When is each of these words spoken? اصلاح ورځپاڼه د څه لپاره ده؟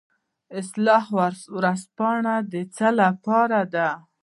اصلاح 0.59 1.03
ورځپاڼه 1.55 2.35
د 2.51 2.53
څه 2.75 2.87
لپاره 3.01 3.59
ده؟ 3.73 3.89